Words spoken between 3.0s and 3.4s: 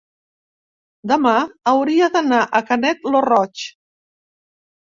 lo